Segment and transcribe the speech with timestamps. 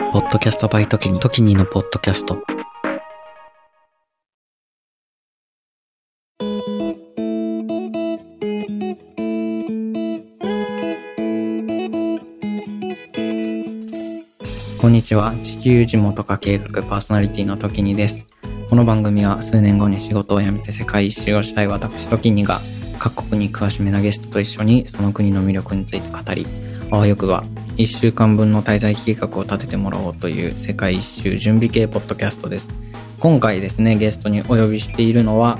[0.00, 2.42] ポッドキャストバイトキニ、トキニのポッドキャスト。
[14.80, 15.32] こんにちは。
[15.44, 18.26] 地球地元化計画パーソナリティのトキニです。
[18.68, 22.58] この番組は数年後に仕事を辞めて世界一周をしたい私トキニが
[22.98, 26.46] 各国に詳しめなゲストと一緒にその国の魅力について語り、
[26.90, 27.44] あわよくば
[27.80, 32.68] 1週間分の滞在計画を立ててもらおうという世界一周準備系ポッドキャストです。
[33.18, 35.58] 今回ですね、ゲストにお呼びしているのは、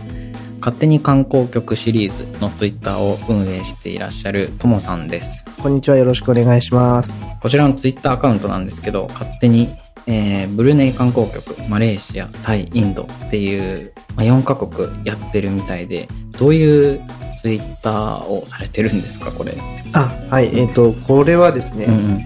[0.60, 5.46] 勝手に観光局シリーズのツイッターを運営していらっしゃるともさんです。
[5.62, 5.96] こんにちは。
[5.96, 7.14] よろしくお願いします。
[7.40, 9.70] こちらのツイッターアカウントなんですけど、勝手に、
[10.06, 16.06] えーブルネイ観光局、マレーシア、タイ、インドっていう、まあ、4カ国やってるみたいで、
[16.38, 17.00] どういう
[17.40, 19.54] ツイッターをされてるんですか、これ？
[19.94, 20.50] あ、はい。
[20.58, 22.20] えっ、と、これはですね、うんうん。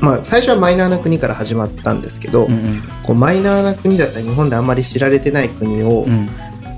[0.00, 2.82] まあ、最初はマイナーな国から始まったんですけど、うんうん。
[3.02, 6.28] こうマイナーな国だったら日本であんまり知られてない国を、うん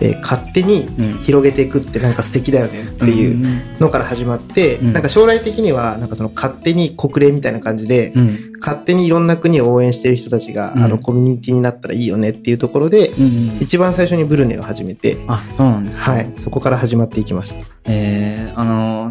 [0.01, 8.49] えー勝手にうん広げていくってなんか素敵だよねっていうのから始まって、うんなんか将来的にはなんかその勝手に国連みたいな感じで、うん。
[8.61, 13.13] 勝手にいろんな国を応援してる人たちが、うんあのコミュニティになったらいいよねっていうところで。
[13.61, 17.67] 一番最初にブルネイを始めて、あ、そうなんですねはい、そこから始まっていきました。
[17.85, 19.11] えー、あの、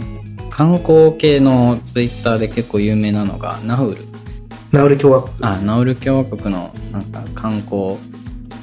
[0.49, 3.97] 観光系のツイッターで結構有名なのが、ナウル。
[4.71, 5.35] ナウル共和国。
[5.41, 7.97] あ、ナウル共和国のなんか観光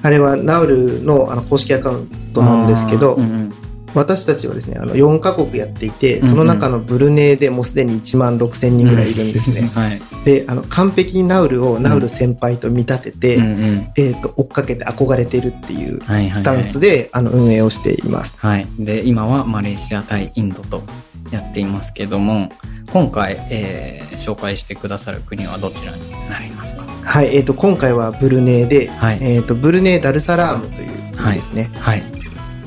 [0.04, 3.54] あれはナウルのあの公式アカウントなんですけど、うんうん
[3.94, 9.68] 私たちはですね、あの4カ国やっていて、うんうんその中のブルネイでもうすでに1万6千人ぐらいいるんですね。
[9.68, 10.02] はい。
[10.24, 18.36] で、あの、完璧にナウルをナウル先輩と見立てて、うんうんえっ、と、追っかけて憧れてるっていうはいはいはいスタンスで、あの、運営をしています。
[18.40, 18.66] はい。
[18.80, 20.82] で、今はマレーシア、タイ、インドと
[21.30, 22.50] やっていますけども、
[22.92, 26.86] 今回、えー紹介してくださる国はどちらになりますか？
[27.02, 31.70] はい、えっ、と、今回はブルネイで、はいえっ、と、ブルネイ・ダルサラームという国ですね。
[31.74, 32.02] はい。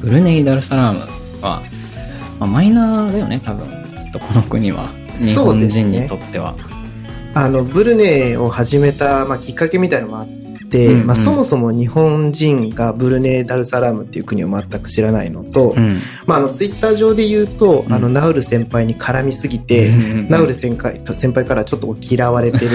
[0.02, 1.00] ブルネイ・ダルサラーム
[1.42, 1.64] は、
[2.40, 3.68] まあ、マイナーだよね、多分。
[3.96, 4.90] きっとこの国は。
[5.16, 6.56] 日本人にとっては。
[7.34, 10.28] あの、ブルネイを始めた、まあ、きっかけみたいなのがあっ
[10.70, 15.98] て、うんうんまあ、そもそも日本人がブルネイ・ダルサラームっていう国を全く知らないのと、うん。
[16.26, 19.92] まあ、あの、ツイッター上で言うと、うんあの、ナウル先輩に絡みすぎて、
[20.30, 22.72] ナウル先輩先輩からちょっと嫌われてる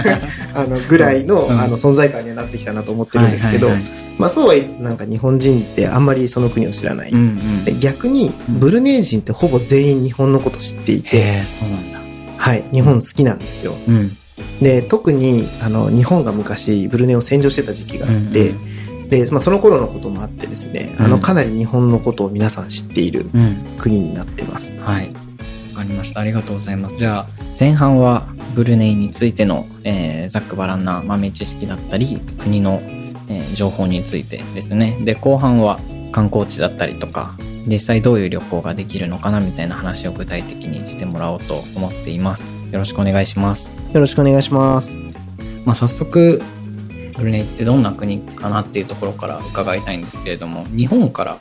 [0.54, 7.64] あのぐらいの,、うんあの存在感にはなってきたなと思ってるんですけど、はいはいはいまあ、そうは言いつつなんか日本人ってあんまりその国を知らない、うんうん。
[7.64, 12.00] で逆にうんブルネイ人ってほぼ全員日本のこと知っていて、そうなんだ。
[12.36, 14.16] はい、日本好きなんですようん。
[14.60, 18.76] で特にあの日本が昔ブルネイを占領してた時期があって、うん
[19.08, 23.54] でまあ、その頃のこともあってですね、あうんのかなり日本のことを皆さん知っているうん。
[23.78, 25.12] 国になっていますはい。
[25.74, 26.20] わかりました。
[26.20, 26.96] ありがとうございます。
[26.96, 27.26] じゃあ、
[27.60, 32.80] 前半はブルネイについての、えーざっくばらんな豆知識だったり、国の、
[33.28, 34.96] えー情報についてですね。
[35.02, 35.78] で、後半は
[36.10, 37.36] 観光地だったりとか、
[37.66, 42.55] 実際どういう旅行ができるのかなみたいな話を具体的にしてもらおうと思っています。
[42.72, 43.68] よろしくお願いします。
[43.92, 44.90] よろしくお願いします
[45.64, 46.42] まあ、早速、
[47.16, 51.38] ブルネイってどんな国かなっていうところから伺いたいんですけれども、日本から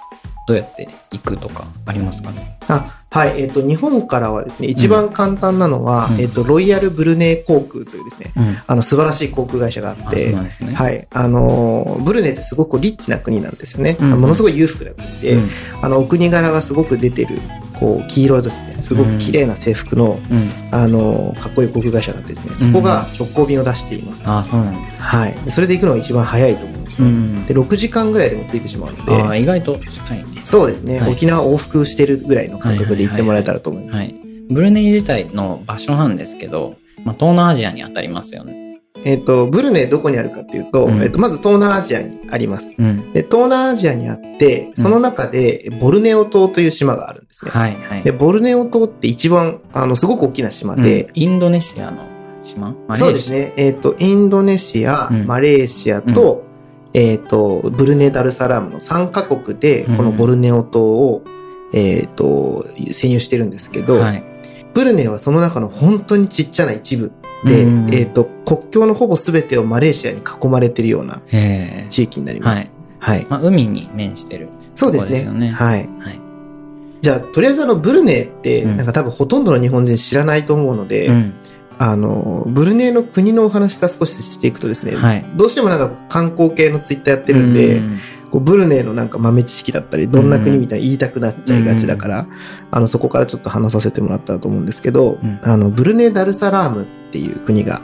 [0.48, 2.58] どうやって行くとかありますかね？
[2.68, 8.58] あはい、えっ、と、日本からはですね、一番簡単なのは、うんえっ、と、ロイヤルブルネイ航空というですね、うん。
[8.68, 10.74] あの、素晴らしい航空会社があってね。
[10.74, 13.96] はい、あのー、ブルネイってすごくリッチな国なんですよね。
[14.00, 15.50] うんものすごい裕福な国で、うん
[15.82, 17.40] あの、お国柄がすごく出てる、
[17.80, 20.50] こう、黄色ですね、すごく綺麗な制服の、うん。
[20.72, 24.24] あのー、かっこいい航空会社があってですね、そこが直行便を出しています。
[24.26, 24.80] あそうなんだ。
[24.80, 25.36] はい。
[25.48, 27.08] それで行くのが一番早いと思うんですね。
[27.08, 30.26] んで、6時間ぐらいでも着いてしまうので、あ意外と近いね。
[30.44, 33.98] そうですね、はい沖縄往復してるぐらいの感覚で行ってもらえたらと思います。
[33.98, 34.16] はい。
[34.50, 38.65] ブルネイ自体の場所なんですけど、まあ、東南アジアに当たりますよね。
[39.04, 42.72] えっ、と、ブルネイどこにあるかっていうと、うんえっ、と、まず東南アジアにあります。
[42.78, 43.14] うん。
[43.14, 47.52] で、東南アジアにあって、その中でボルネオ島という島があるんですね。
[47.52, 48.04] はいはい。
[48.04, 52.08] で、ボルネオ島って一番、あの、すごく大きな島でうん、インドネシアの
[52.44, 52.76] 島？
[52.88, 53.06] マレーシア？
[53.06, 56.44] そうですね、えっ、と、インドネシア、うんマレーシアと、
[56.94, 61.22] えっ、と、ブルネダルサラームの3カ国で、このボルネオ島を、
[61.74, 64.24] えっ、と、占有してるんですけど、はい。
[64.74, 67.14] ブルネイはその中の本当にちっちゃな一部
[67.46, 71.22] で、うんえっ、と、国境のほぼ全てをマレーシアに囲まれてるような。
[71.90, 72.60] 地域になります。
[72.60, 72.72] はい。
[73.00, 73.28] はい。
[73.30, 74.50] まあ、海に面してる。
[74.74, 75.10] そうですね。
[75.10, 75.90] そうですよねはい。
[76.00, 76.20] はい。
[77.02, 81.34] じゃあ、とりあえずあの、ブルネイって、うんなんか多分ほとんどの日本人知らないと思うので、うん。
[81.78, 85.26] あの、ブルネイの国のお話から少ししていくとですね、はい。
[85.36, 88.00] どうしてもなんか観光系のツイッターやってるんで、うん
[88.36, 92.28] こうブルネイのなんか豆知識だったり、どんな国みたいに言いたくなっちゃいがちだから、
[92.70, 97.82] あの、そこからちょっと話させてもらったらと思うんですけど、うんあの、ブルネイ・ダルサラームっていう国が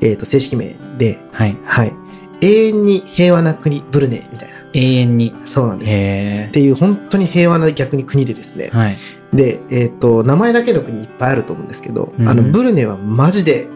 [0.00, 1.56] えっ、と、正式名で、はい。
[1.64, 1.92] はい。
[2.40, 4.56] 永遠に平和な国、ブルネイみたいな。
[4.74, 5.34] 永遠に。
[5.44, 5.92] そうなんです。
[5.92, 8.76] へっていう本当に平和な逆に国でですねえ。。
[8.76, 8.96] はい。
[9.32, 13.68] で、えっ、と、名前だけの国いっぱいあると思うんですけど、うんあの、ブルネイはマジで、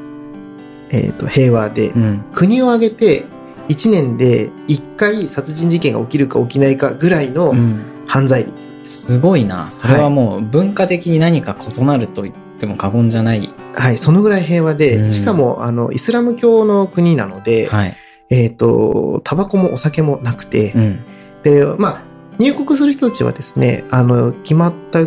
[0.91, 2.25] えっ、と、平和で、うん。
[2.33, 3.25] 国を挙げて
[3.71, 7.81] 1年で1回殺人事件が起きるか起きないかぐらいのうん。
[8.07, 8.71] 犯罪率。
[8.89, 9.71] すごいな。
[9.71, 13.49] それはもう文化的に何か異なると言っても過言じゃない。
[13.73, 17.97] はい、そのぐらい平和で、うんしかも、あの、イスラム教の国なので、はい。
[18.31, 21.05] えっ、と、タバコもお酒もなくて、うん。
[21.45, 22.03] で、まあ、
[22.41, 25.07] 入国する人たちはですね、あの、決まった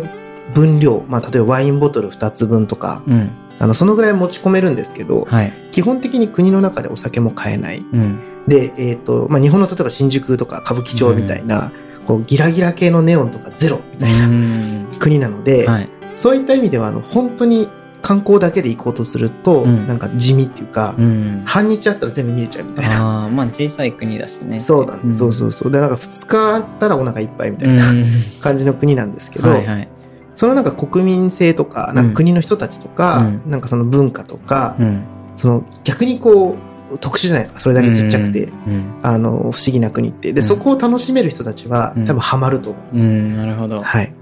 [0.54, 3.30] 分量、まあ、例えばワインボトル2つ分とか、うん。
[3.58, 5.52] あの、そのぐらい持ち込めるんですけど、はい。
[5.70, 7.78] 基本的に国の中でお酒も買えない。
[7.78, 8.18] うん。
[8.48, 11.72] で、えっ、と、まあ、日本の例えば新宿とか歌舞伎町みたいな、
[12.04, 15.88] こう、ギラギラ系のネオンとかゼロみたいなうん国なので、はい。
[16.16, 17.68] そういった意味では、あの、本当に
[18.02, 21.42] 観光だけで行こうとすると、うんなんか地味っていうか、うん。
[21.46, 23.22] 半日あったら全部見れちゃうみたいな。
[23.22, 24.60] ああ、まあ小さい国だしね。
[24.60, 25.72] そうなんです、そうそうそう。
[25.72, 28.06] で、なんか2日あったらお腹いっぱいみたいなうん。
[28.40, 29.88] 感じの国なんですけど、はいはい。
[30.34, 35.04] そのなんか国民性とか、なんか国の人たちとか、うんなんかその文化とか、うん。
[35.36, 36.56] その逆にこ
[36.90, 37.60] う、特殊じゃないですか。
[37.60, 38.98] それだけちっちゃくて、うん。
[39.02, 40.32] あの、不思議な国って。
[40.32, 42.96] で、うんそこを楽しめる人たちは、うん多分ハマると思う。
[42.96, 43.36] うん。
[43.36, 43.82] なるほど。
[43.82, 44.14] はい。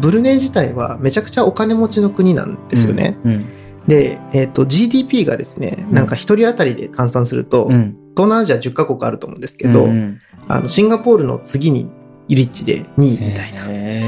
[0.00, 3.18] ブルネイ自体はめちゃくちゃお金持ちの国なんですよね。
[3.24, 3.46] うん。
[3.86, 7.96] で、えっ、と、GDP がですね、うんなんか一人当たりで換算すると、うん。
[8.16, 10.18] 東南アジア10カ国あると思うんですけど、うん
[10.48, 11.90] あの、シンガポールの次に
[12.28, 13.52] イリッチで2位みたい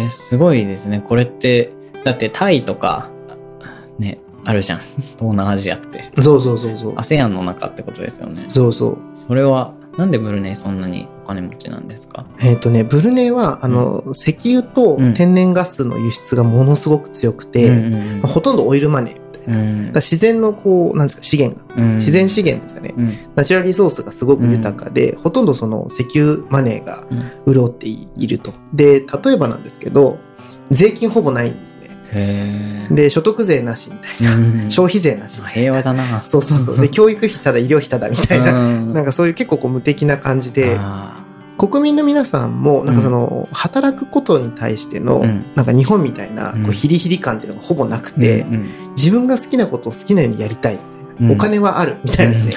[0.05, 0.11] な。
[0.13, 1.03] すごいですね。
[1.07, 1.73] これって、
[2.05, 3.11] だってタイとか、
[3.99, 4.81] ね、あるじゃん。
[5.19, 6.11] 東南アジアって。
[6.21, 6.95] そうそうそうそう。
[6.97, 8.45] ASEAN の中ってことですよね。
[8.49, 8.99] そうそう。
[9.27, 12.25] それは、なんでブルネイそんなにお金持ちなんですか？
[12.43, 17.71] えっ、とね、ブルネイは、あの、石油とうん天然ガスの輸出がものすごく強くて、
[18.23, 22.95] ほとんどオイルマネーみ自然のこう、なんですか、資源が、うん自然資源ですかね。
[22.97, 27.07] うんナチュラルリソースがすごく豊かで、ほとんどその石油マネーが
[27.47, 28.53] うん潤っていると。
[28.73, 30.19] で、例えばなんですけど、
[30.71, 32.89] 税金ほぼないんですね。
[32.91, 34.37] で、所得税なしみたいな。
[34.37, 35.41] うん消費税なし。
[35.41, 36.25] 平和だな。
[36.25, 36.81] そうそうそう。
[36.81, 38.53] で、 教育費ただ、医療費ただみたいな。
[38.53, 41.25] うんなんかそういう結構こう無敵な感じで、あ
[41.61, 48.69] 国民の皆さんも、なんかその、働くことに対しての、うんなんか日本みたいな、うんこう、ヒリヒリ感っていうのがほぼなくーて、うん
[49.01, 50.75] 自分が好きなことを好きなようにやりたい。
[50.75, 51.27] みたいな。
[51.27, 51.33] うん。
[51.33, 52.53] お金はあるみたいなですね。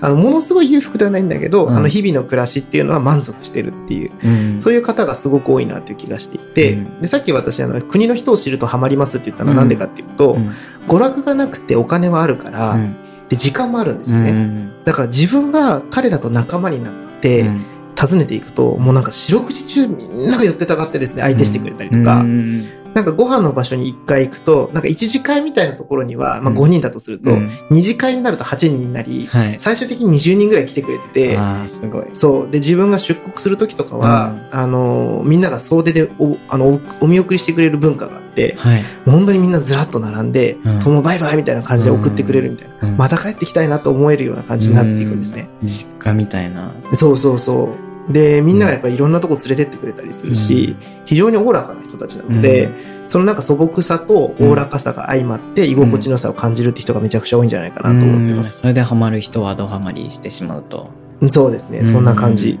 [0.00, 1.76] あの、ものすごい裕福ではないんだけど、うん。
[1.76, 4.60] あの、日々の暮らしっていうのは満足してるっていう、うん。
[4.60, 7.00] そういう方がすごく多いなっていう気がしていて、うん。
[7.00, 10.50] で、さっき私、あの、国の人を知るとハマりますって言ったのはなんでかっていうと、うん。
[10.88, 12.96] 娯楽がなくてお金はあるから、うん。
[13.28, 14.32] で、時間もあるんですうよね。
[14.32, 14.84] ん。
[14.84, 17.64] だから自分が彼らと仲間になって、うん。
[17.96, 29.58] 訪ねていくと、もうなんか四六時中みんなが寄ってたがってですね、相手してくれたりとか、うんなんかご飯の場所に1回行くと、なんか1次会みたいなところには、まあうん5人だとすると、うん2次会になると8人になり、はい。
[29.58, 32.06] 最終的に20人ぐらい来てくれてて、ああ、すごい。
[32.12, 32.50] そう。
[32.50, 38.82] で、自分が出国する時とかは、あの、みんなが総出でお、あの、おお見送りしてくれる文化があって、はい。
[39.04, 42.74] 本当にみんなずらっと並んで、うん友バイバイみたいな感じで送ってくれるみたいな。
[42.88, 45.48] うんまた帰ってきたいなと思えるような感じになっていくんですね。
[45.64, 46.72] 実家みたいな。
[46.92, 47.83] そうそうそう。
[48.08, 52.70] で、みんながやっぱりいろんなとこ連れてってくれたりするし、非常におおらかな人たちなので、
[53.06, 58.48] そのなんか素朴さとおおらかさが相まって居心地の良さを感じるって人がめちゃくちゃ多いんじゃないかなと思ってます。
[58.48, 60.90] うんそれでハマる人はドハマりしてしまうと。
[61.26, 61.84] そうですね。
[61.84, 62.58] そんな感じ。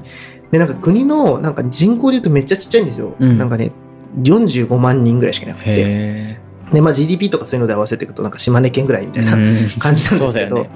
[0.50, 3.14] で、なんか国のなんか人口で言うとめっちゃちっちゃいんですよ。
[3.18, 3.72] うんなんかね、
[4.22, 5.74] 45万人ぐらいしかいなくて。
[5.76, 6.40] へ
[6.72, 9.32] で、まあ GDP とかそういうので合わせていくとなんか島根県ぐらいみたいな。
[9.32, 9.68] え。
[9.78, 10.66] 感じなんですけど。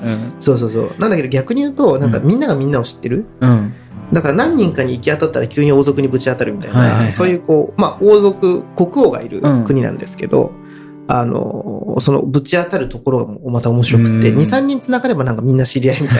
[0.40, 0.94] そうそうそう。
[0.98, 3.26] なんだけど逆に言うと、なんかみんながみんなを知ってる。
[3.40, 3.74] うん。
[4.08, 4.14] うん。
[4.14, 7.12] だから何人かに行き当たったら急に王族にぶち当たるみたいな、はいはいはい。
[7.12, 9.64] そういうこう、まあ王族、国王がいるうん。
[9.64, 10.52] 国なんですけど、
[11.10, 14.38] あの、そのぶち当たるところがまた面白くて、うん。
[14.38, 16.18] 2、3人繋がればなんかみんな知り合いみたい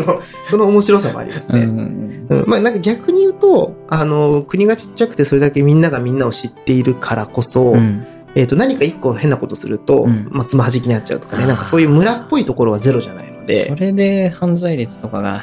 [0.00, 1.62] な、 あの、その面白さもありますね。
[1.62, 2.26] うん。
[2.28, 8.04] うんまあなんか逆に言うと、あの、国がちっちゃくてそれだけみんながみんなを知っているからこそ、うん。
[8.36, 10.28] えっ、と何か一個変なことすると、うん。
[10.30, 15.42] まあつまはじきになっちゃうとかね、なんかそういう村っぽいところはゼロじゃないのそで、れで犯罪率とかが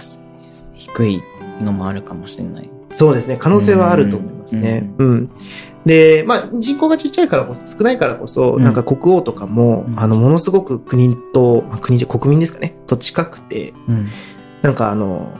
[0.75, 1.21] 低い
[1.61, 2.69] のもあるかもしれない。
[2.93, 4.89] そうですね、可能性はあると思いますね。
[4.97, 5.29] うん。
[5.85, 14.07] で、まあ人口がちっちゃいからこそ、少ないからこそ、うんなんか国王とかも、うんあの、ものすごく国と、まあ、国じゃ、国民ですかね、と近くて、うん。
[14.61, 15.31] なんかあの、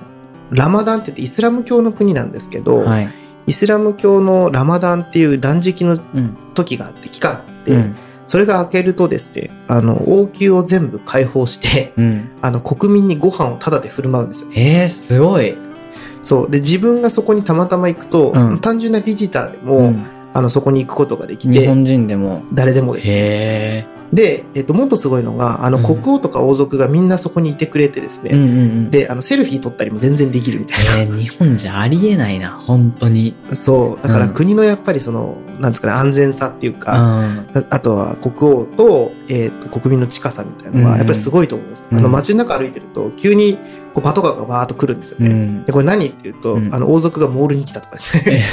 [0.52, 3.10] ラマダンって言ってイスラム教の国なんですけど、はい。
[3.48, 6.38] イスラム教のラマダンっていう断食のうん。
[6.54, 7.96] 時があって、期間があって、うん。
[8.26, 12.30] それが明けるとですね、あの、王宮を全部開放して、うん。
[12.42, 14.50] あの、国民にご飯をタダで振る舞うんですよ。
[14.54, 15.56] えー、すごい。
[16.28, 16.52] そう。
[16.52, 22.44] で、自分がそこにたまたま行くと、うん単純なビジターでも、うんあの、そこに行くことができ日て、本人でも。
[22.54, 23.97] 誰でもですね。
[24.12, 28.52] へで、えっと、もっとすごいのが、あの、うん国王とか王族がみんなそこにいてくれてですね、うんうんう
[28.88, 28.92] ん。
[28.92, 33.36] で、あの、セルフィー撮ったりも全然できるみたいえー日本じゃありえないな、本当に。
[33.50, 33.56] な。
[33.56, 34.04] そう。
[34.04, 41.84] だからうん国のやっぱりその、なんですかね、安全さっていうか、あああとは国王と,、えー、と国民の近さみたいなのはうんやっぱりすごいと思います。
[41.92, 43.58] うんあの街の中歩いてると急に
[43.94, 45.30] こうパトカーがバーっと来るんですよね。
[45.30, 45.64] うん。
[45.64, 48.44] でこれ何っていうと、うんあの王族がモールに来たとかですえね。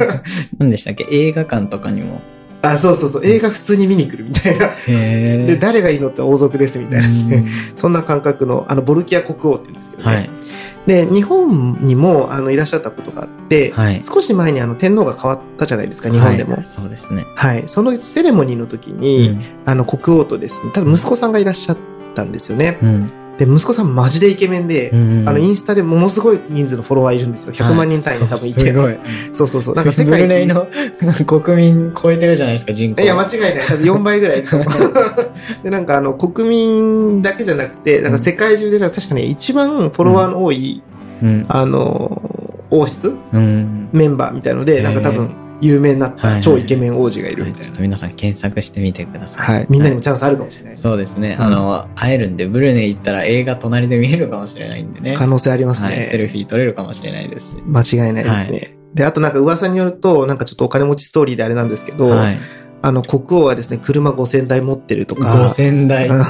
[0.58, 1.06] 何でしたっけ？
[1.10, 2.20] 映画館とかにも。
[2.62, 4.70] あそうそうそう映画普通に見に来るみたいな。
[4.86, 7.36] へで誰がいいのって王族ですみたいなですね。
[7.36, 10.14] うん そんな感覚のあのボルキア国王って言うんですけどね。
[10.14, 10.30] はい。
[10.86, 14.00] で日本にもあのいらっしゃったことがあって、はい。
[14.02, 16.56] 少し前にあの天皇が変わったじゃないですか日本でも。
[16.56, 17.24] はいそうですね。
[17.34, 21.78] はい、そのセレモニーの時に、あの国王とですね、ただ息子さんがいらっしゃっ
[22.14, 22.78] たんですよね。
[22.82, 23.12] うん。
[23.44, 23.48] うん。
[23.48, 27.52] で、息子さんマジでイケメンで、うんあの、インスタでものすごい人数のフォロワーいるんですよ。
[27.52, 28.60] 100万人単位で多分いて。
[28.60, 28.98] すごい。
[29.32, 29.74] そうそうそう。
[29.74, 30.46] なんか世界一。
[30.46, 30.66] の
[31.40, 33.02] 国民超えてるじゃないですか、人口。
[33.02, 33.66] いや、間違いない。
[33.66, 34.44] 多分4倍ぐらい。
[35.62, 40.82] で、なんかあの、国民だけじゃなくて、なんか世界中で、確かに一番フォロワーの多い、
[41.22, 41.46] うん。
[41.48, 42.22] あの、
[42.70, 43.14] 王室？
[43.32, 43.88] うん。
[43.92, 45.30] メンバーみたいので、なんか多分
[45.60, 47.82] 有名になっはいはいた超イケメン王子がいるみたいなちょっと。
[47.82, 49.58] 皆さん検索してみてください。
[49.58, 49.66] はい。
[49.68, 50.76] みんなにもチャンスあるかもしれない。
[50.76, 51.36] そうですね。
[51.38, 55.14] うんあの、会えるんで、ブルネイ行ったら映画隣で見れるかもしれないんでね。
[55.16, 56.02] 可能性ありますはい。
[56.02, 56.28] セルね。
[56.28, 57.62] フィー撮れるかもしれないですし。
[57.62, 58.76] 間違いないですね。
[58.94, 62.38] で、あとなんか噂によると、なんかちょっとお金持ちストーリーであれなんですけど、はい。
[62.82, 66.08] あの、国王はですね、車5000台持ってるとか、5000台。
[66.08, 66.22] うん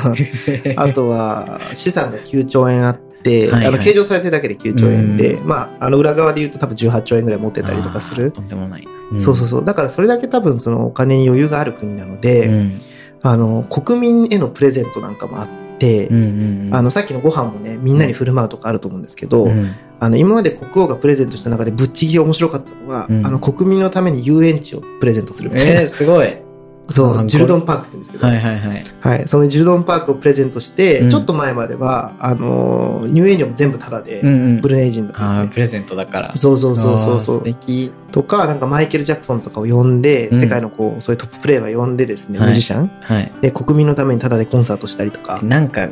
[0.77, 8.33] あとは、資産が9兆円あって、はいはいあの、計上されてるだけで9兆円で、うまあ、あの、裏側で言うと多分18兆円ぐらい持ってたりとかする。
[8.33, 8.89] とんでもない。
[9.19, 9.65] そうそうそう。
[9.65, 12.79] だからそれだけ多分そのお金に余裕がある国なので、うん。
[13.23, 15.49] あの、国民へのプレゼントなんかもあっ
[15.79, 16.75] て、うんうんうん。
[16.75, 25.81] あの、さっきのご飯もね、みんなに振る舞うとかあると思うんですけど、うん、あの、今まで国王がプレゼントした中でぶっちぎり面白かったのは、うんあの、国民のために遊園地をプレゼントするみたいな。
[25.83, 26.50] えー、すごい。
[26.89, 28.85] そう、あジュルドンパークって言うんですけど、はいはいはい。
[29.01, 34.69] はい、そのジュルドンパークをプレゼントして、うんちょっと前までは、あのー入園料も全部タダで、うんうんブ。
[34.69, 35.55] ルネイ人だったああ、んですね。
[35.55, 36.37] プレゼントだから。
[36.37, 37.43] そうそうそうそうそあー素う。
[37.45, 37.93] 敵。
[38.13, 43.33] とか、なんかマイケル・ジャクソンとかを呼んで、うん世界のこう、そういうトッププレイヤーを呼んでですね、はいミュージシャンはい。
[43.41, 45.41] で、国民のためにタダでコンサートしたりとか。
[45.43, 45.89] なんか、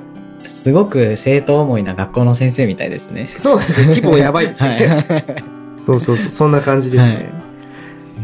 [0.47, 3.31] すごく生徒思いな学校の先生みたいですね。
[3.37, 5.07] そうですね、規模やばいですはね。
[5.81, 5.83] い。
[5.85, 7.15] そうそうそう、そんな感じですね。
[7.15, 7.48] はい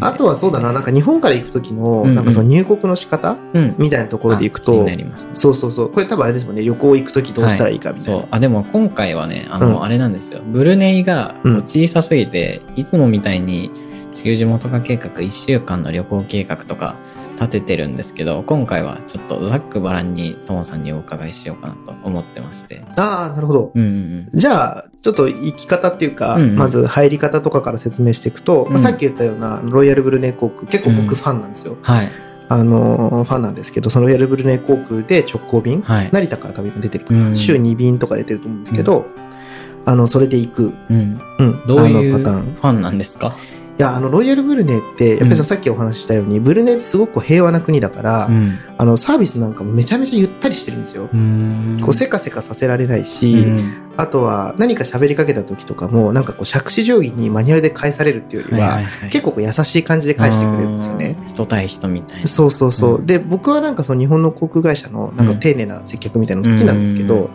[0.01, 3.75] あとはそうだな、なんか日本から行く時の、なんかその入国の仕方うん。
[3.79, 4.87] みたいなところで行くと。
[5.33, 8.21] そうそうそう、これ多分あれですもんね、旅行行く時どうしたらいいかみたいな。
[8.21, 8.29] そう。
[8.31, 10.41] あ、でも今回はね、あの、うんあれなんですよ。
[10.47, 13.71] ブルネイがうん小さすぎて、いつもみたいに
[14.15, 16.97] 地球地元化計画1週間の旅行計画とか
[17.35, 22.83] 立ててるんですけど、今回はちょっとざっくばらんにともさんにお伺いしようかなと思ってまして。
[22.97, 23.73] ああ、なるほど。
[23.75, 31.77] うんうんじゃあ、ちょっと行き方っていうか、うんうんまず入り方とかから説明していくと、まあ、うんさっき言ったようなロイヤルブルネイ航空、結構うん僕ファンなんですよ。
[31.83, 32.09] はい。
[32.47, 36.11] あのー、ファンなんですけど、そのロイヤルブルネイ航空で直行便、はい。
[36.13, 39.07] 成田から多分今出てるかな、うん週2便とか出てると思うんですけど、
[39.87, 41.21] あの、それで行く、うん。
[41.39, 42.55] うん、どういうパターン。
[42.55, 43.37] ファンなんですか？
[43.77, 48.57] いや、あの、ロイヤルブルネイって、やっぱりそのさっきお話ししたように、ブルネイってすごくこう平和な国だから、うん。
[48.79, 51.09] あの、サービスなんかもめちゃめちゃゆったりしてるんですよ。
[51.13, 51.79] うん。
[51.83, 61.17] こう、せかせかさせられないし、うんあとは何か喋りかけた時とかも、なんかこう、杓子定規にマニュアルで返されるっていうよりは、結構こう優しい感じで返してくれるんですよね。
[61.29, 62.27] 人対人みたいな。
[62.27, 62.97] そうそうそう。
[62.97, 67.31] うんで、僕はなんかその日本の航空会社のなんか丁寧な接客みたいなの好きなんですけど、うん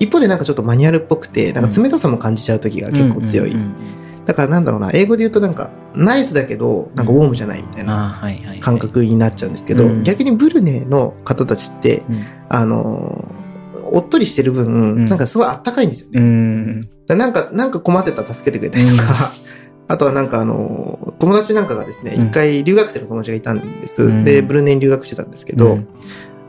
[0.00, 3.52] 一方でなんかちょっとマニュアルっぽくて、なんか冷たさも感じちゃう時が結構強い。
[3.52, 8.20] うんうんうんだからなんだろうな、英語で言うとなんか、ナイスだけど、なんかウォームじゃないみたいな。
[8.60, 10.02] 感覚になっちゃうんですけど、うん。
[10.02, 12.24] 逆にブルネの方たちって、うん。
[12.48, 13.44] あのー
[13.86, 15.08] おっとりしてる分、ん。
[15.08, 16.80] なんかすごいあったかいんですよね。
[17.08, 19.32] なんか、なんか困ってたら助けてくれたりとか、
[19.86, 22.26] あとはなんかあの、友達なんかがですね、うん。
[22.28, 24.02] 一回留学生の友達がいたんです。
[24.02, 24.24] うん。
[24.24, 25.88] で、ブルネイに留学してたんですけど、うん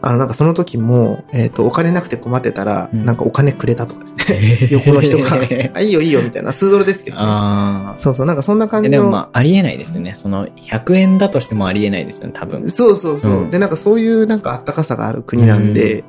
[0.02, 4.68] あの、なんかその時も、えっ、と、お金なくて困ってたら、うんなんかお金くれたとかですね。
[4.72, 5.40] 横の人が、
[5.74, 7.24] あ、いいよいいよみたいな、数ドルですけど、ね。
[7.26, 8.68] あそうそう、なんかそんなあ。
[8.68, 8.96] 感じの。
[8.96, 10.14] えでもまあ、ありえないですよね。
[10.14, 12.70] その、100円だとしてもありえないですよね、多分。
[12.70, 16.04] そうそうそう、うんで、なんかそういうなんかあったかさがある国なんで、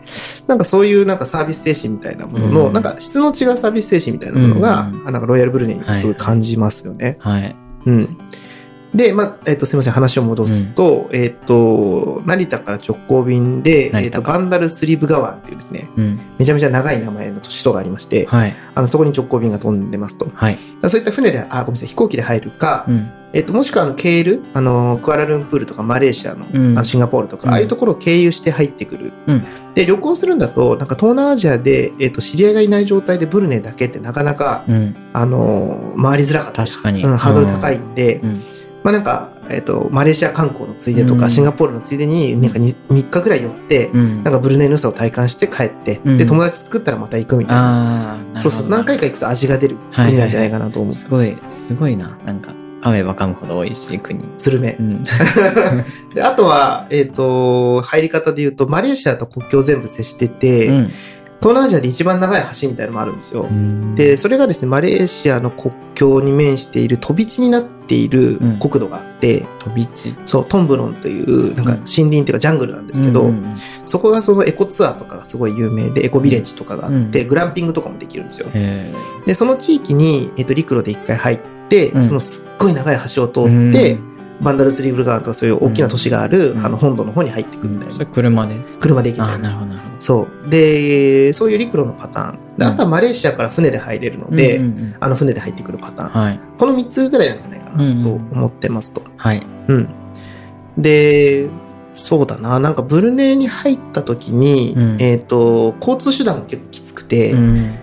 [0.46, 7.16] なんかそういうなんかサービス精神みたいなものの、うんなんか質の違うサービス精神みたいなものが、うんあなんかロイヤルブルネイにすごい感じますよね。
[7.20, 7.56] はい。
[7.86, 8.18] うん。
[8.94, 16.20] で、まあ、えっ、と、すみません、話を戻すと、えっ、と、成田から直行便で、えっ、と、成田からバンダルスリブ川っていうですね、うん。
[16.38, 18.54] めちゃめちゃ長い名前の首都がありまして、はい。
[18.74, 20.30] あの、そこに直行便が飛んでますと。
[20.32, 20.58] はい。
[20.80, 23.10] らそういった船で、あ、ごめんなさい、飛行機で入るか、うん。
[23.32, 29.12] えっ、と、もしくはあの、経由、あの、クアラルンプールとかマレーシアの、うんあのシンガポールとか、うんああいうところを経由して入ってくる。
[29.26, 34.96] うんで、旅行するんだと、なんか東南アジアで、えっ、と、知り合いがいない状態でブルネイだけってなかなか、うん。
[35.12, 37.04] あの、回りづらかったり確かに。
[37.04, 38.42] うん、ハードル高いんで、うん。
[38.82, 48.20] まあなんか、えっ、と、マレーシア観光のついでとか、うんシンガポールのついでに、なんか 2, 3日ぐらい寄って、うんなんかブルネイの良さを体感して帰って、うんで、友達作ったらまた行くみたいな。
[48.38, 50.94] そうそう、何回か行くと味が出る国なんじゃないかなと思う。
[50.94, 52.16] すごい、すごいな。
[52.24, 54.24] なんか、噛めば噛むほど美味しい国。
[54.36, 54.82] スルメう。
[54.82, 55.04] ん。
[56.14, 60.90] であとは、えっ、と、入り方で言うと、マレーシアと国境全部接してて、うん
[61.40, 63.42] 東南アジアで一番長い橋みたいなのもあるんですよ。
[63.42, 70.14] うんで、それがですね、マレーシアの国境に面している飛び地になっているうん国土があって、飛び地。
[70.24, 73.54] そう、トンブロンという、なんかうん森林っていうかジャングルなんですけど、うんうん
[73.84, 78.48] そこがそのエコツアーとかがすごい有名で、エコビレッジとかがあって、うんグランピングとかもできるんですよ。
[78.52, 78.92] へ
[79.26, 88.10] で、その地域に、えっ、と、陸路で一回入って、うんそのすっごい長い橋を通ーって、うんバンダルスリーブルガーンとかそういう大きな都市がある、うんあの本土の方に入ってくるみたいそれな。
[88.10, 88.54] 車で？
[88.80, 89.40] 車で行けああ、ちゃい。
[89.40, 89.82] な。
[89.98, 90.50] そう。
[90.50, 92.34] で、そういう陸路のパターン。
[92.58, 96.10] でうんあとはマレーシアから船で入れるので、うんうんうんあの船で入ってくるパターン。
[96.10, 96.40] はい。
[96.58, 99.02] この3つぐらいなんじゃないかなと思ってますと。
[99.16, 99.46] はい。
[99.68, 99.88] うん。
[100.76, 101.48] で、
[101.94, 102.60] そうだな。
[102.60, 107.74] なんかブルネイに入った時に、うんえっ、と、交通手段が結構きつくて、うん。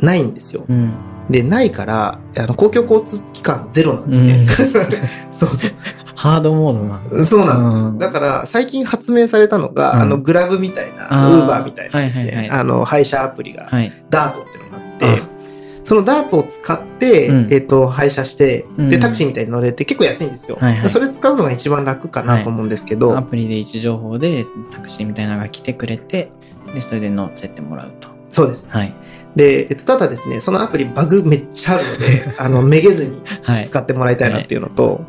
[0.00, 0.64] ないんですよ。
[0.68, 0.92] うん。
[1.30, 4.46] で、ないから、あの、公共交通機関ゼロなんですね。
[5.32, 5.70] そうそう。
[6.14, 7.24] ハードモードな。
[7.24, 7.76] そうなんです。
[7.76, 13.92] うんだから、最近発明されたのが、うんあの、グラブみたいな、ウーバーみたいなですね、はいはいはいあの、配車アプリが、はい。
[14.10, 15.22] ダートっていうのがあって、
[15.84, 20.58] そのダートを使って、うんえっ、と、配車して、で、うんタクシーみたいに乗れて結構安いんですよ。
[20.60, 26.30] はいはいそれ使うのが一番楽かなと思うんですけど、アプリで位置情報でタクシーみたいなのが来てくれて、
[26.74, 28.08] で、それで乗せてもらうと。
[28.28, 28.66] そうです。
[28.68, 28.94] はい。
[29.36, 33.68] で、えっと、ただですね、そのアプリバグめっちゃあるので、 あの、めげずにはい。
[33.68, 35.04] 使ってもらいたいなっていうのと、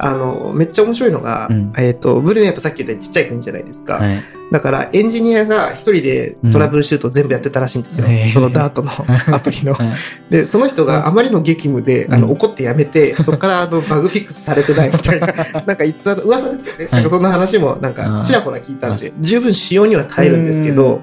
[0.00, 3.94] あの、めっちゃ面白いのが、うんえっと、ブルネイやっぱさっき言ったちっちゃい国じゃないですか。
[3.94, 4.22] はい。
[4.52, 8.06] だから、エンジニアが一人でトラブルシュートを全部やってたらしいんですよ。
[8.06, 8.90] うんそのダートの
[9.34, 9.74] アプリの。
[9.74, 9.88] はい
[10.30, 15.26] で、その人があまりの激務で、うんあの、怒ってやめて、 そこからあの、バグフィックスされてないみたいな、
[15.66, 16.88] なんかいつあの噂ですけどね。
[16.92, 21.00] なんかそんな話もなんかちらほら聞いたんで、十分使用には耐えるんですけうど、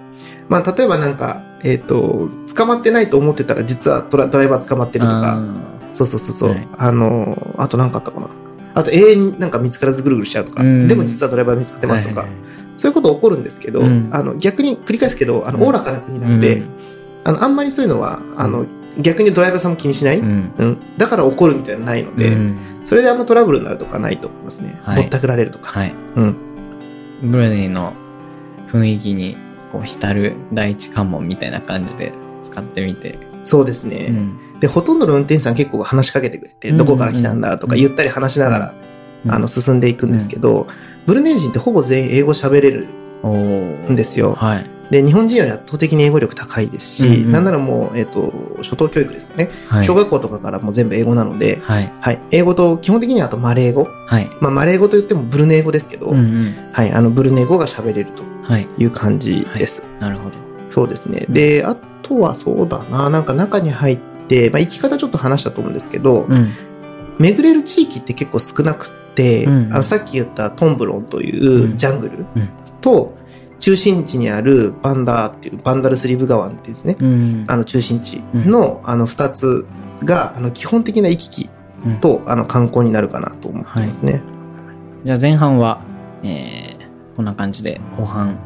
[0.48, 5.42] まあ、例えばなんか、えっ、と、捕まってないと思ってたら、実はドラドライバー捕まってるとか、
[5.94, 8.30] そうそうそうそう、はいあの、あと何かあったかな。
[8.76, 12.40] あと永遠になんか見つからずぐるぐるしちゃうとか、うんでも実はドライバー見つかってますとか、はいはい
[12.78, 16.70] そういうこと起こるんですけど、うんあの逆に繰り返すけど、あの、うんおおらかな国なんで、うん
[17.24, 18.68] あの、あんまりそういうのは、あの、
[19.00, 20.98] 逆にドライバーさんも気にしない、ううんん。
[20.98, 24.80] だから起こるみたいなのないので、うんそれであんまトラブルになるとかないと思いますね。
[24.84, 25.72] はいぼったくられるとか。
[25.72, 25.96] はい。
[26.16, 26.36] うん。
[27.24, 27.94] ブルネイの
[28.72, 29.38] 雰囲気に
[29.72, 33.18] こう浸る第一関門みたいな感じで使ってみて。
[33.46, 38.74] そうですね、うんで、ほとんどの運転手さん結構話しかけてくれて、うんどこから来たんだとかうんゆったり話しながら、
[39.26, 40.68] うんあの、進んでいくんですけど、
[41.06, 42.88] ブルネイ人ってほぼ全員英語喋れる
[43.92, 44.34] んですよ。
[44.34, 44.70] はい。
[44.92, 49.50] で、日本人より圧倒的に英語力高いですし、うんうんなんならもう、えっ、と、初等教育ですよね。
[49.68, 49.86] はい。
[49.86, 51.92] 小学校とかからもう全部英語なので、はい。
[52.00, 52.22] はい。
[52.32, 53.86] 英語と、基本的にはあとマレー語。
[53.86, 54.30] はい。
[54.42, 56.56] まあ、マレー語といってもブルネイ語ですけど、うんうん。
[56.72, 56.92] はい。
[56.92, 58.68] あの、ブルネイ語が喋れるとはい。
[58.78, 59.84] いう感じです。
[60.00, 60.38] なるほど。
[60.70, 61.26] そうですね。
[61.30, 66.52] で、あとはそうだな、なんか中に入って、まあ、生き方ちょっと話したと思うんですけど、うん。
[67.20, 72.50] 巡れる地域って結構少なくって、うんあのさっき言ったトンブロンといううんジャングルうん
[72.82, 73.16] と、
[73.60, 77.46] 中心地にあるバンダーっていう、バンダルスリブ川っていうですね、うん。
[77.48, 79.66] あの中心地のあの二つ
[80.04, 81.50] が、あの基本的な行き来
[81.86, 84.22] うんと、あの観光になるかなと思ってますね。
[85.06, 85.82] じゃあ前半は、
[86.24, 86.65] えー、
[87.16, 88.40] こんな感じで後半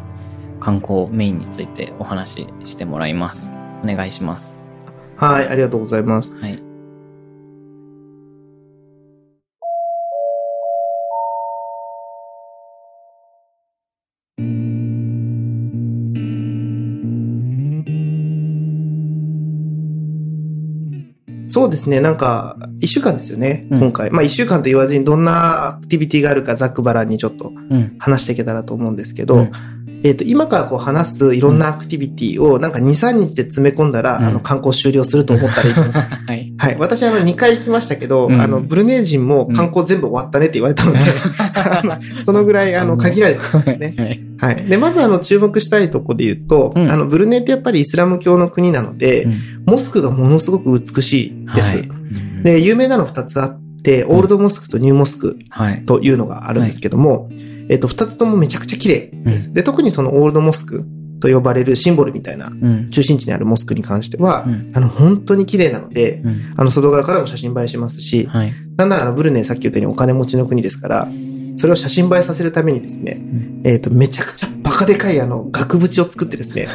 [0.60, 3.52] 観光メインについてお話ししてもらいます。
[3.84, 4.58] お願いします。
[5.16, 6.34] はい、ありがとうございます。
[6.34, 6.69] はい。
[21.50, 24.12] そうですね、なんか、一週間ですよね、うん今回。
[24.12, 27.96] まあ一週間と言わずにどんなアクティビティがあるかざっくばらんにちょっとうん。
[27.98, 29.52] 話していけたらと思うんですけど、うん
[30.04, 36.08] えっ、と、今からこう話すいろんなアクティビティをなんか2、3日で詰め込んだら、うんあの観光終了すると思ったらいいと思います。
[36.28, 36.38] はい。
[36.60, 36.78] はい。
[36.78, 41.00] 私、あの、2回行きましたけど、うんあの、ブルネー人も観光全部終わったねって言われたので、
[41.56, 43.95] あのそのぐらい、あの、限られてですね。
[44.38, 44.56] はい。
[44.56, 44.65] はい。
[44.65, 49.34] で、まず、あの、注目したいところで言うと、うんあの、ブルネイってやっぱりイスラム教の国なので、うん
[49.69, 51.78] モスクがものすごく美しいです。
[51.78, 51.89] はい
[52.43, 55.86] で、有名なの2つあって、オールドモスクとニューモスクはい。
[55.86, 57.30] というのがあるんですけども、
[57.69, 59.50] えっと、2つともめちゃくちゃ綺麗です。
[59.50, 60.86] うで、特にそのオールドモスク
[61.20, 62.90] と呼ばれるシンボルみたいなうん。
[62.90, 64.72] 中心地にあるモスクに関しては、うん。
[64.74, 66.54] あの、本当に綺麗なので、うん。
[66.58, 68.54] あの、外側からも写真映えしますし、はい。
[68.78, 71.08] なんならあのブルネイさっき言ったようにお金持ちの国ですから、
[71.58, 76.70] それを写真映えさせるためにですね、んえっ、と、めちゃくちゃバカでかいあの、額縁を作ってですね、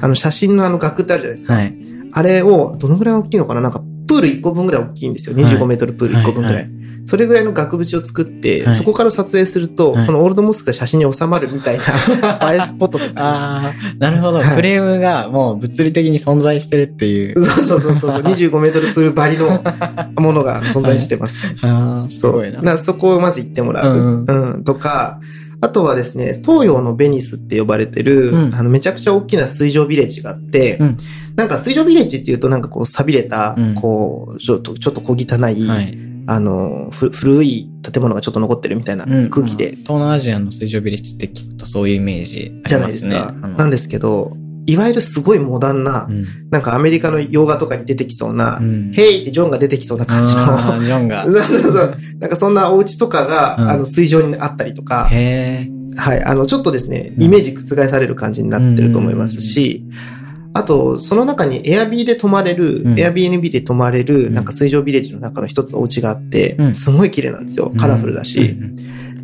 [0.00, 1.54] あの、写真のあの額ってあるじゃないですか。
[1.54, 1.76] はい。
[2.12, 3.60] あれを、どのぐらい大きいのかな？
[3.60, 5.36] なんか、プール1個分ぐらい大きいんですよ。
[5.36, 6.62] 25メートルプール1個分ぐらい。
[6.62, 11.84] はいそれぐらいの額縁を作って、はいそこから撮影すると、はいそのオールドモスクが写真に収まるみたいな
[12.52, 14.38] 映えスポットとかあああ、なるほど。
[14.38, 17.42] はいフレームがもう物理的に存在してるっていう。
[17.42, 18.22] そうそうそうそう。
[18.22, 19.62] 25メートルプール張りの
[20.22, 21.36] ものが存在してます。
[21.62, 22.32] ああ、すそう。
[22.32, 22.78] ごいな。
[22.78, 23.92] そこをまず行ってもらう。
[23.92, 24.64] うんうん。
[24.64, 25.18] とか、
[25.60, 30.96] あとはですね、東洋のベニスって呼ばれてる、うんあの、めちゃくちゃ大きな水上ビレッジがあって、うん
[31.36, 35.98] なんか水上ビレッジっていうとなんかこう錆びれた、うんこう、ちょっと、ちょっと小汚い、はい。
[36.26, 42.78] あの、ふ古い建物がちょっと残ってるみたいなうん空気で、まあ東南アジアの水上ビレッジって聞くとそういうイメージあじゃ。
[42.78, 43.32] ないですすか。
[43.32, 50.44] なんですけど、いわゆるすごいモダンな、うんなんかアメリカの洋画とかに出てきそうな、うんヘイってジョンが出てきそうな感じの、
[50.80, 51.30] ジョンが そ。
[51.30, 51.96] うそうそう。
[52.20, 55.08] なんかそんなお家とかが、うんあの水上にあったりとか。
[55.96, 56.24] はい。
[56.24, 59.84] あの、ちょっとですね、うんイメージ覆される感じになってると思いますし、
[60.54, 67.72] あと、その中にエアビーで泊まれる、うんエアビー NB で泊まれる、うんなんか水上ビレッジの中の一つお家があって、うんすごい綺麗なんですよ。
[67.78, 68.40] カラフルだし。
[68.40, 68.76] うん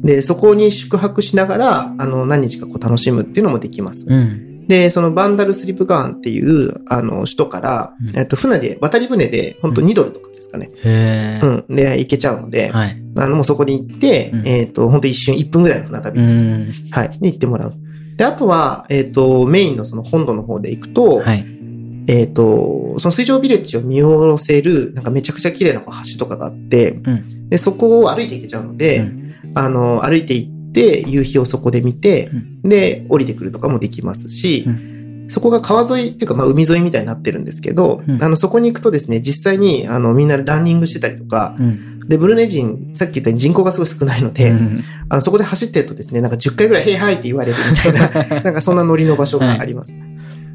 [0.02, 4.06] で、そこに宿泊しながら、あの、何日かこう楽しむっていうのもできます。
[4.08, 4.66] うん。
[4.68, 10.70] で、そのバンダルスリップガーンっていう、あの、首都から、うんえっと、船で、渡り船で、本当2ドルとかですかね。
[10.84, 11.46] へえ。
[11.68, 11.74] うん。
[11.74, 13.02] で、行けちゃうので、はい。
[13.16, 16.36] あの、もうそこに行って、うんえっと、本当一瞬1分ぐらいの船旅うです。
[16.36, 16.72] ん。
[16.92, 17.18] はい。
[17.20, 17.74] で、行ってもらう。
[18.18, 21.46] で、あとは、えっ、と、メインのその本土の方で行くと、はい。
[22.08, 27.48] えっ、と、その水上ビレッジを見下ろせる、なんかめちゃくちゃ綺麗なこう橋とかがあって、うん。
[27.48, 34.70] で、そこを歩いて行けちゃうので、うんあの、歩いて行って、夕日をそこで見て、うんで、降りてくるとかもできますし、う
[35.28, 42.00] そこが川沿いっていうか、まあ、海沿いみたいになってるんですけど、うんあの、そこに行くとですね、実際に、あの、みんなランニングしてたりとか、うん。
[42.08, 49.94] で、ブルネ人、さっき言ったように人口がすごい少ないので、うんあの、そこで走ってるとですね、なんか10回ぐらい、へいはいって言われるみたいな、 なんかそんなノリの場所があります。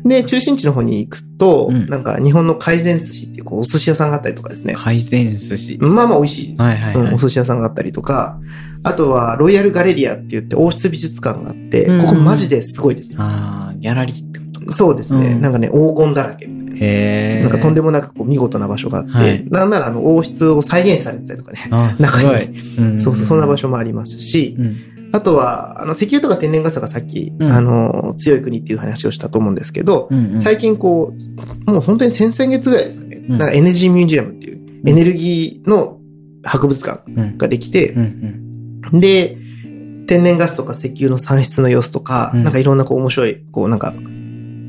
[0.06, 4.76] で、中心地の方に行くと、うんなんか日本の海鮮寿司っていうこうお寿司屋さんがあったりとかですね。
[4.78, 5.78] 海鮮寿司。
[5.80, 6.62] まあまあ美味しいです。
[6.62, 7.18] はいはいはいうんお。
[7.18, 8.40] 寿司屋さんがあったりとか、
[8.84, 13.16] あとはロイヤルガレリアって言って王室美術館があって、うんここマジですごいですね。
[13.20, 14.43] ああ、ギャラリーって。
[14.70, 15.28] そうですね。
[15.28, 16.46] うんなんかね、黄金だらけ。
[16.46, 17.42] へえ。
[17.42, 21.60] なんかとんでもなくこう見事な場所があって、はいなんならあの王室を再現されてたりとかね。
[21.72, 22.86] あ中にすごい。
[22.86, 23.54] うんそうそう、そんな場。
[23.58, 24.76] 所もありますし、うん。
[25.12, 31.14] あとは、あの、石油とか天然ガスがさっき、うんあの、強い国っていう話をしたと思うんですけど、うんうん最近こ
[31.68, 36.00] う、もう本当に先々月ぐらいですかね、うんなんかエネルギーミュージアムっていう、エネルギーの
[36.44, 39.38] 博物館うんができてう、んで、
[40.08, 43.94] 天然ガスとか石油の産出の様子とか、うんなんかいろんなこう面白い、こうなんか、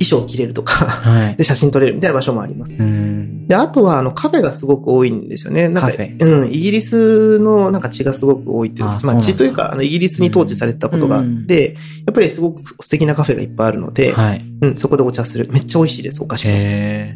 [0.05, 1.37] 衣装を着れるとか、はい。
[1.39, 2.75] で写真撮れるみたいな場所もあります。
[2.79, 3.47] うん。
[3.47, 5.69] で、あとはあのカフェがすごく多いんですよね。
[5.69, 11.75] なんか、うん、イギリスのなんか血がすごく多いっていうまあ血というか、あのイギリスに統治されてたことがあって、
[12.07, 14.45] やっぱりすごく素敵なカフェがいっぱいあるので、はい。
[14.61, 15.49] うん、そこでお茶する。
[15.51, 16.51] めっちゃ美味しいです、お菓子も。
[16.53, 16.55] へ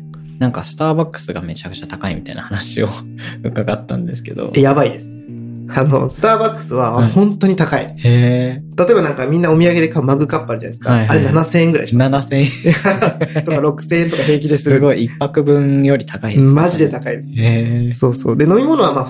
[0.02, 0.08] え。
[0.38, 2.88] なんかスターバックスがめちゃくちゃ高いみたいな話を
[3.42, 4.52] 伺ったんですけど。
[4.54, 5.17] えやばいです。
[5.74, 7.84] あの、スターバックスははい本当に高い。
[7.84, 8.62] へえ。
[8.76, 10.90] 例えばなんかみんなお土産で買うマグカップあるじゃないですか。
[10.90, 12.28] はいはいあれ7000円ぐらいします。
[12.30, 13.42] 7000円。
[13.44, 14.76] とか6000円とか平気でする。
[14.76, 16.54] すごい、一泊分より高いですね。
[16.54, 17.28] マジで高いです。
[17.30, 17.92] へえ。
[17.92, 18.36] そうそう。
[18.36, 19.08] で、飲み物はまあ、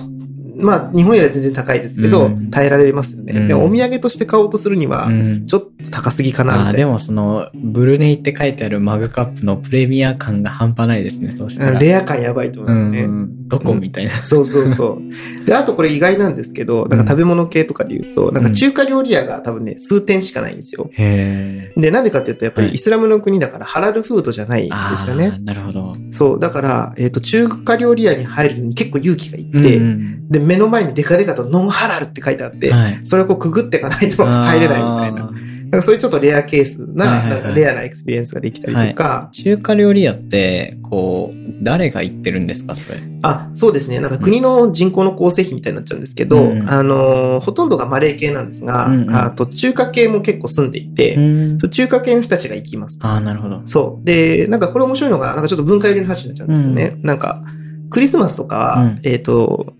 [0.61, 3.33] まあ、日本よりは全然高いですけど、うん耐えられますよね。
[3.33, 5.45] うんで、お土産として買おうとするにはう、ん。
[5.45, 6.77] ちょっと高すぎかな、みたいな。
[6.79, 11.79] でもその、ブルネイって書いてあるマグカップのプレミア感が半端ないですね、そうしたら。
[11.79, 13.03] レア感やばいと思いますね。
[13.03, 13.38] うん。
[13.49, 14.21] どこみたいな。
[14.21, 15.09] そうそうそう。
[15.45, 20.89] で、あとこれ意外なんですけど、なんか食べ物系とかで言うと、なんか中華料理屋が多分ね、数店しかないんですよ。
[20.93, 21.81] へえ。
[21.81, 25.33] で、なんでかっていうと、やっぱりはいイスラムの国だからハラルフードじゃないんあですよね。
[25.35, 25.93] あ、なるほど。
[26.11, 26.39] そう。
[26.39, 32.99] だから、えっ、と、中華料理屋に入るのに結構勇気がいって、うんで、目の前にデカデカと non-halal って書いてあって、はい。
[33.03, 35.31] それをこうくぐっていかないと入れないみたいな。
[35.71, 42.99] あーなんかそういうちょっとレアケースな、はいはいはいなんかレアな experience ができたりとか、中華料理屋って、こう、誰が行ってるんですか、それ？
[43.21, 43.99] あ、そうですね。
[43.99, 51.57] なんか国の人口の構成比みたいになっちゃうんですけど、うんあのーほとんどがマレー系なんですが、うんうんあと中華系も結構住んでいて、ん。
[51.57, 52.97] 中華系の人たちが行きます。
[53.01, 53.61] ああ、なるほど。
[53.65, 54.05] そう。
[54.05, 56.95] で、なんかこれ面白いのが、なんかちょっと文化寄りの話になっちゃうんですよね。
[57.01, 57.43] なんか、
[57.89, 59.73] クリスマスとかは、うんえっ、と、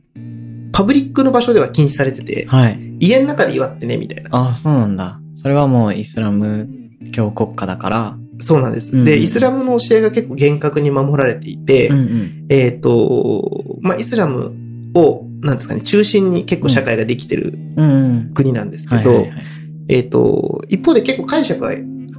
[0.71, 2.79] パブリックの場所では禁止されてて、はい。
[2.99, 4.29] 家の中で祝ってね、みたいな。
[4.31, 5.19] ああ、そうなんだ。
[5.41, 6.67] それはもうイスラム
[7.13, 8.17] 教国家だから。
[8.39, 8.91] そうなんです。
[8.91, 12.45] うんで、イスラムの教えが結構厳格に守られていて、うんうん。
[12.49, 14.53] えっ、と、まあ、イスラム
[14.95, 18.33] を、なんですかね、中心に結構社会ができてるうんうん。
[18.33, 19.43] 国なんですけど、はいはいはい。
[19.87, 21.73] えっ、と、一方で結構解釈は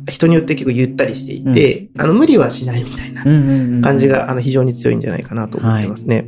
[0.08, 3.82] 人によって結構ゆったりしていて、あの、無理はしないみたいなうんうんうん。
[3.82, 6.24] 感じが、あの、非常に強いんじゃないかなと思ってますね。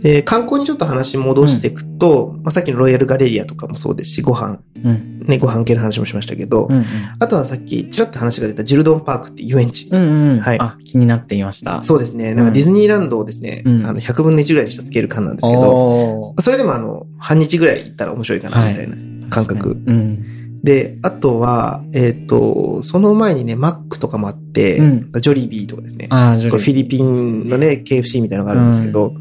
[0.00, 5.24] で、観光にちょっと話戻していくと、まあ、さっきのロイヤルガレリアとかもそうですし、ご飯、うん。
[5.26, 6.84] ね、ご飯系の話もしましたけど、うんうん。
[7.18, 9.88] あとはさっきちらっと話が出たジルドンパークっていう遊園地。
[9.90, 10.40] うんうん。
[10.40, 11.82] はいあ、気になっていました。
[11.82, 12.34] そうですね。
[12.34, 19.80] なんかディズニーランドをですね、うんあの、100分の1ぐらいにしたスケール感なんですけど、それでもあの、半日ぐらい行ったら面白いかな、みたいな感覚。
[19.84, 20.38] うん。
[20.62, 26.08] で、あとは、えっ、と、その前にね、マックとかもあって、うんジョリビーとかですね。
[26.10, 29.14] ああ、ジョリこれフィリピンのね、KFC みたいなのがあるんですけど、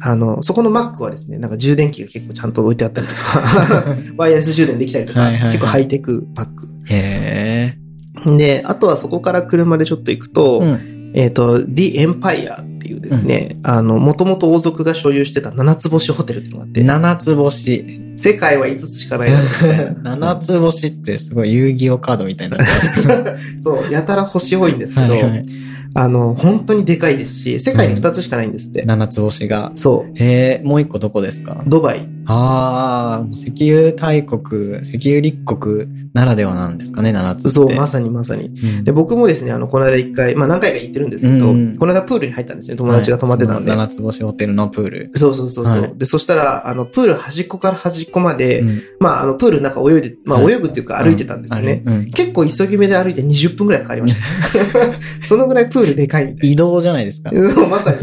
[0.00, 6.68] あの、そこのマックはですね、なんか充電器が結構ちゃんと置いてあったりとか、 ワイヤレス充電できたりとか、はいはいはい結構ハイテクマック。
[6.84, 7.74] へ
[8.36, 10.66] で、あとはそこから車でちょっと行くと、え。
[10.66, 10.98] うん。
[11.14, 18.02] えっ、と、The Empire っていうですね、あの、もともと王族が所有してた七つ星ホテルっていうのがあって、七つ星。
[18.16, 19.38] 世界は5つしかないな。
[20.16, 22.64] 七つ星ってすごい遊戯王カードみたいにな
[23.62, 25.46] そう、やたら星多いんですけど、はいはい
[25.94, 28.82] あの、本当にでかいですし、世界に2つしかないんですって。
[28.82, 29.72] 七つ星が。
[29.74, 31.62] そう、へえ、もう一個どこですか？
[31.66, 32.08] ドバイ。
[32.30, 37.48] ああ、石油大国、石油立国ならではなんですかね、七つって。
[37.48, 38.48] そう、まさにまさに。
[38.48, 43.70] うんで、僕もですね、あの、この間一回、まあ何回か行ってるんですけど、うんこの間プールに入ったんですね、友達が泊まってたんで。
[43.70, 45.10] はいその七つ星ホテルのプール。
[45.14, 51.82] そうそうそうそう、はいで、そしたら、あの、プール端っこから端っこまで、うんまあ、あの、プールの中泳いで、まあ、はい泳ぐっていうか歩いてたんですよね。
[51.86, 54.18] うんうん結構急ぎ目で歩いて20分くらいかかりました。
[55.26, 57.30] そのぐらいプールでかいみたい移動じゃないですか。
[57.68, 57.98] まさに。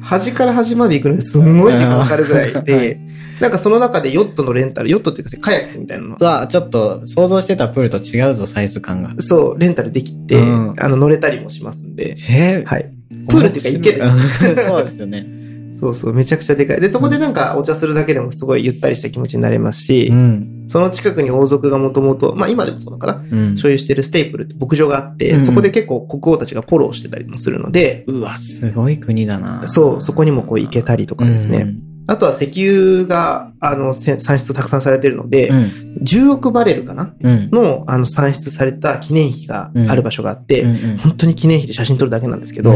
[0.00, 3.00] 端から端まで行くのにすんごい時間かかるぐらいはで、
[3.40, 9.14] なんかその中でヨットのレンタル、ヨットっていうかカヤックみたいなのうわ、ちょっと想像してたプールと違うぞ、サイズ感が。
[9.20, 12.64] そう、レンタルできて、うんあの、乗れたりもしますんで、へえ。
[12.64, 12.92] はい。
[13.28, 14.66] プールっていうか池ですす。
[14.66, 15.26] そうですよね。
[15.78, 16.80] そうそう、めちゃくちゃでかい。
[16.80, 20.51] で、そこでなんかお茶するだけでもすごいゆったりした気持ちになれますし、うん。
[20.72, 23.56] その近くに王族がもともと、まあ今でもそうだから、うん。
[23.58, 29.68] 所有してるステープルって牧場があって、うんそこで結構国王たちがフォローしてたりもするので、うわ、すごい国だな。
[29.68, 31.74] そう、そこにもこう行けたりとかですね。
[32.06, 35.58] あとは石油が、あの、せ産出たくさんされてるので、うん。
[36.02, 37.48] 10億バレルかなうん。
[37.52, 42.74] の、あの、産出された記念碑がある場所があって、うんうん本当に記念碑で写真撮るだけなんですけど、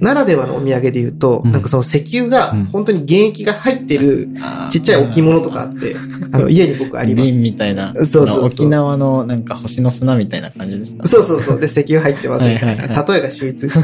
[0.00, 4.28] ならではのお土産で言うと、うんなんかその石油がうん本当に原液が入ってる
[4.70, 5.96] ちっちゃい置物とかあって、
[6.32, 7.32] あの、家に僕あります。
[7.32, 7.94] 瓶みたいな。
[8.04, 11.06] そうそう沖縄のなんか星の砂みたいな感じですか？
[11.06, 11.60] そうそうそう。
[11.60, 12.82] で、石油入ってますみたいな。
[12.82, 13.80] はいはい例えが秀逸です。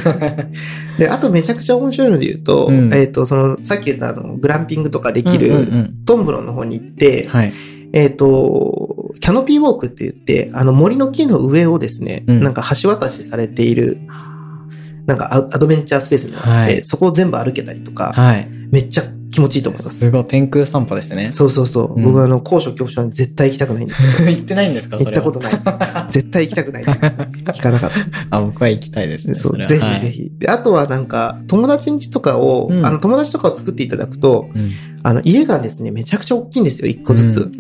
[0.99, 7.53] で、あとめちゃくちゃ面白いので言うと、うんえっ、と、その、さっき言ったあの、グランピングとかできる、うんうんうんトンブロンの方に行って、はい。
[7.93, 13.99] えっ、と、キャノピーウォークって言って、あの森の木の上をですね、うんなんか橋渡しされている、
[15.07, 18.49] なんかアアドベンチャースペースにあって、はいそこを全部歩けたりとか、はい。
[18.71, 19.99] めっちゃ気持ちいいと思います。
[19.99, 21.33] すごい、天空散歩ですね。
[21.33, 21.95] そうそうそう。
[21.95, 24.97] うん僕はあの、高所恐怖症なんで絶対行きたくないんです 行ってないんですか。
[24.97, 25.53] 行ったことない。
[26.11, 26.85] 絶対行きたくない。
[26.85, 28.37] 聞かなかった。
[28.37, 29.35] あ、僕は行きたいですね。
[29.35, 30.11] そう、れはぜひぜ。
[30.11, 30.33] ひ。
[30.39, 34.71] で、あとはなんか、友達ん家とかを、うんあの、友達とかを作っていただくと、はいうん
[35.03, 37.51] あの、家がですね、めちゃくちゃ大きいんですよ、一個ずつ。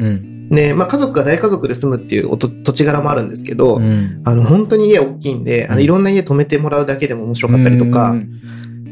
[0.50, 4.20] ね、まあ、家族が大家族で住むっていうおと土地柄もあるんですけど、うん。
[4.24, 8.40] あの、本当に家大きいんで、あの、うんいろんな家泊めてもらうだけでも面白かったりとか、うん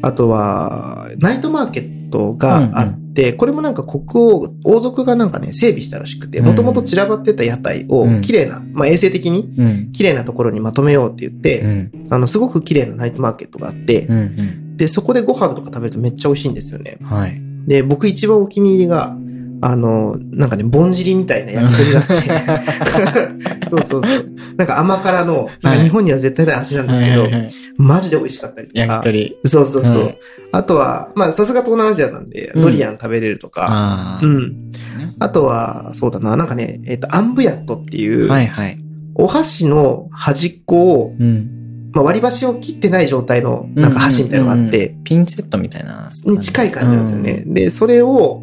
[0.02, 9.92] あとは、ナイトマーケットがあって、これもなんか国王、王族がなんかね、整備したらしくて、うんもともと散らばってた屋台をうん綺麗な、まあ衛生的にうん。
[9.92, 12.06] 綺麗なところにまとめようって言って、うん。
[12.10, 14.16] あの、すごく綺麗なナイトマーケットがあって、うん。
[14.16, 14.76] うん。
[14.76, 16.98] で、そこでご飯とか食べるとめっちゃ美味しいんですよね。
[17.02, 17.40] はい。
[17.66, 19.16] で、僕一番お気に入りが、
[19.60, 24.26] あの、なんかね、ぼんじりみたいな焼き鳥があって、 そうそうそう。
[24.56, 28.80] なんか甘辛の、なんか日本には絶対ない味なんですけど、はいはいはいマジで美味しかったりとか。
[28.80, 29.36] 焼き鳥。
[29.44, 30.02] そうそうそう。
[30.02, 30.18] はい
[30.50, 34.20] あとは、まあ、さすが東南アジアなんで、うんドリアン食べれるとか、ああ。
[34.22, 34.70] うん。
[35.18, 38.78] あとは、そうだな、なんかね、えっ、と、アンブヤットっていう、はいはい。
[39.14, 41.90] お箸の端っこを、うん。
[41.92, 46.08] まあ、割り箸を切ってない状態の、なんか箸みたいなのがあって、ピンセットみたいな。
[46.24, 47.42] に近い感じなんですよね。
[47.46, 48.42] で、それを、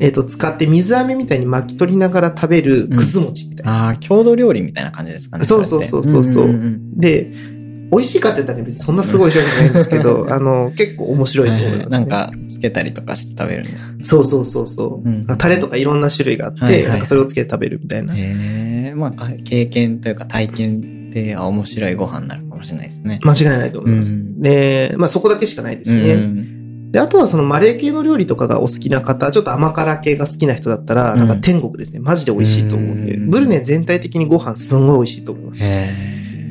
[0.00, 3.86] えっ、と、使って水飴みたいに巻き取りながら食べるくず餅みたいな。
[3.86, 5.44] ああ、郷土料理みたいな感じですかね。
[5.44, 7.32] そうそうそうそうそうれってんんで、
[7.90, 13.92] 美味しいかって言ったらね別にそんなすごい商品じゃないんですけど、 あの、結構面白いと思います、ねなん、か、つけたりとかして食べるんです。
[14.02, 18.14] そうそうそうそう、うんタレとかいろんな種類があって、はいはいなんかそれをつけて食べるみたいな。
[18.14, 23.20] へえ、まあ、か経験というか体験で、あ面白いご飯になるかもしれないですね。
[23.22, 24.12] 間違いないと思います。
[24.12, 26.12] うんで、まあそこだけしかないですね。
[26.12, 26.55] うん
[26.96, 32.00] で、あとはそのマレー系の料理とかがお好きな方、ちょっと甘辛系が好きな人だったら、うんなんか天国ですね。
[32.00, 35.58] マジで美味しいと思うんで、うんブルネ全体的にご飯すんごい美味しいと思います。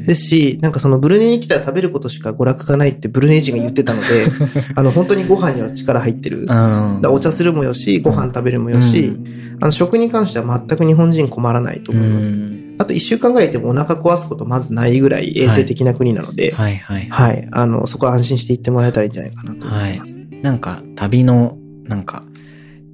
[0.06, 4.08] ですし、なんかそのブルネに来たら食べることしか娯楽がないってブルネ人が言ってたので、
[4.76, 6.42] あの本当にご飯には力入ってる。
[6.42, 7.00] うん。
[7.02, 9.18] だお茶するもよし、ご飯食べるもよし、
[9.62, 12.30] あの食に関しては全く日本人困らないとうん、思います。
[12.30, 17.48] うんあと一週間ぐらいいてもお腹壊すことまずないぐらい衛生的な国なので、はい、はいはい。
[17.52, 20.18] あの、そこは安心して行ってもらえたらいいんじゃないかなと思います。
[20.42, 22.24] なんか、旅のなんか、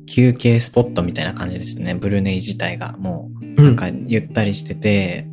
[0.08, 1.96] 休憩スポットみたいな感じですね。
[1.96, 2.96] ブルネイ自体が。
[3.00, 5.28] もう、うなんかゆったりしてて、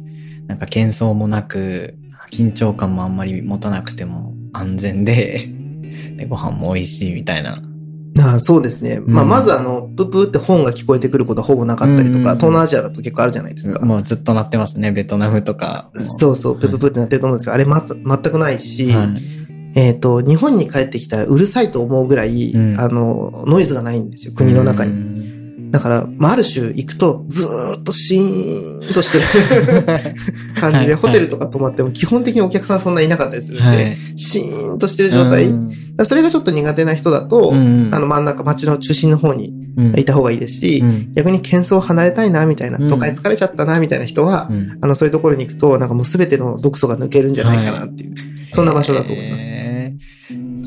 [0.47, 1.94] なんか喧騒もなく、
[2.31, 5.49] 緊張感もあんまり持たなくても安全で、
[6.16, 7.62] でご飯も美味しいみたいな。
[8.21, 9.01] ああそうですね。
[9.05, 13.85] まあ、うんまずあの、ププって本が聞こえてくることはほぼなかったりとか、うんうんうん東南アジアだと結構あるじゃないですか。
[13.85, 14.90] もうずっと鳴ってますね。
[14.92, 15.90] ベトナムとか。
[15.94, 19.38] そうそう、プププってなってると思うんですけど、あれまた全くないし、はい
[19.79, 22.81] えっ、と、日本に帰ってきたらうるさいと思うぐらい、うん。
[22.81, 24.93] あの、ノイズがないんですよ、国の中に。
[24.93, 25.71] に。
[25.71, 29.85] だから、まあ、ある種行くとずーっとシーンとしてる
[30.59, 33.97] 感じで、はいホテルとか泊まっても基本的にお客さんそんないなかったりするんで、はい。
[34.17, 35.49] シーンとしてる状態。
[36.05, 37.91] それがちょっと苦手な人だと、うん。
[37.93, 39.99] あの真ん中、街の中心の方にうん。
[39.99, 41.12] いた方がいいですし、うん。
[41.14, 42.88] 逆に喧騒を離れたいな、みたいな、うん。
[42.88, 44.79] 都会疲れちゃったな、みたいな人は、うん。
[44.81, 48.14] あの、そういうところに行くと、なんかもうすべての毒素が抜けるんじゃないかなっていう、
[48.53, 49.45] そんな場所だと思います。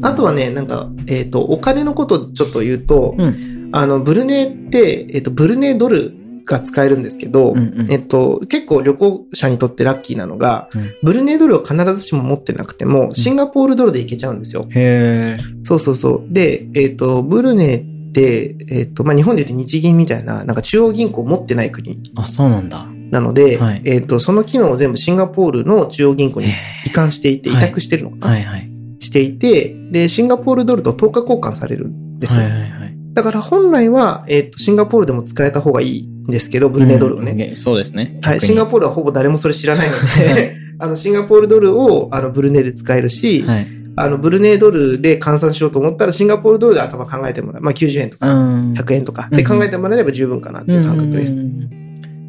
[0.03, 3.69] へあとはね、なんか、えっ、と、お金のことちょっと言うと、ーうん。
[3.73, 6.13] あの、ブルネって、えっ、と、ブルネドル
[6.45, 14.67] が使えるんですけど、うんうんえっと、結構旅行者にとってラッキーなのが、うんブルネドルを必ずしも持ってなくても、シンガポールドルで行けちゃうんですよ。
[14.69, 15.43] へえ。
[15.63, 16.33] そうそうそう。
[16.33, 22.87] で、えっ、と、ブルネって、えっ、と、まあ、日本で言うと日銀みたいな、なんか中央銀行を持ってない国あ、そうなんだ。
[23.11, 26.47] なので、はいえっ、と、その機能を全部シンガポールの中央銀行に
[26.85, 28.70] 移管していて、委はい託してるのかな、はいはい。
[29.01, 32.43] していて、で、シンガポールドルと10日交換されるんですよ。
[32.43, 32.97] はいはいはい。
[33.13, 37.31] だから本来は、えっ、と、シンガポールでも使えた方がいいんですけど、ブルネドルをね。
[37.31, 38.19] うんそうですね。
[38.21, 43.67] はい、シンガポールはほぼ誰もそれ知らないのはいで、 あの、シンガポールドルを、あの、ブルネで使えるし、はい。
[43.95, 47.61] あの、ブルネドルで換算しようと思ったら、シンガポールドルで頭考えてもらう。
[47.63, 51.33] まあ、90円とか、ん100円とか、うんで考えてもらえれば十分かなっていう感覚です。
[51.33, 51.81] うん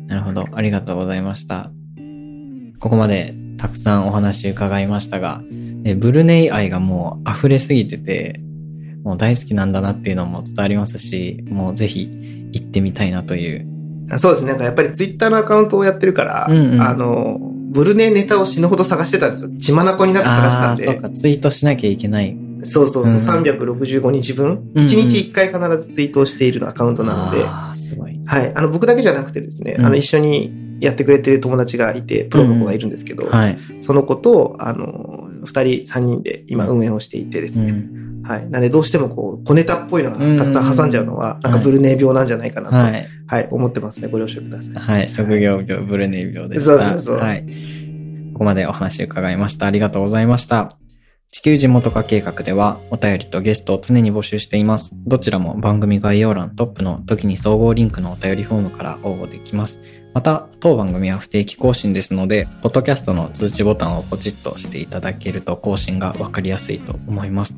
[0.09, 0.47] なるほど。
[0.53, 1.71] ありがとうございました。
[2.79, 5.43] ここまでたくさんお話伺いましたが、
[5.85, 8.41] えブルネイ愛がもう溢れすぎてて、
[9.05, 12.09] もう大好きなんだなっていうのも伝わりますし、もうぜひ
[12.53, 13.67] 行ってみたいなという。
[14.11, 14.49] あそうですね。
[14.49, 17.39] なんかやっぱりツイッターのアカウントをやってるから、うんうんあの、
[17.71, 19.51] ブルネネタを死ぬほど探してたんですよ。
[19.59, 21.01] 血眼になって探してたんああー、そうで。
[21.01, 22.37] か、ツイートしなきゃいけない。
[22.65, 28.12] そうそうそう、うん365日分、うんうん1日1回必ずツイートをしているアカウントなので、ああ、すごい。
[28.27, 28.53] はい。
[28.55, 33.59] あの、僕だけじゃなくてですね、うんあの、一緒にやってくれてる友達がいて、プロの子がいるんですけど、はい。
[33.81, 38.23] その子と、あの、二人、三人で今運営をしていてですね、うん。
[38.25, 38.49] はい。
[38.49, 42.83] なので、どうしてもこう、小ネタっぽいのがたくさん挟んじゃうのは、んなんかブルネ病なんじゃないかなと、は、
[43.27, 43.47] はいい。
[43.51, 44.09] 思ってますね。
[44.09, 44.75] ご了承ください。
[44.75, 45.09] はい。
[45.09, 46.71] 職業病、ブルネイ病でした。
[46.71, 47.45] そうそうそうはい。
[48.33, 49.67] ここまでお話伺いました。
[49.67, 50.77] ありがとうございました。
[51.33, 54.93] 地球地元化計画ではお便りとゲストを常に募集しています。
[55.07, 59.81] どちらも番組概要欄トップの時に総合リンクのお便りフォームから応募できます。
[60.13, 67.57] また、当番組は不定期更新ですので、ポッドキャストの通知ボタンをポチッとしていただけると更新がわかりやすいと思います。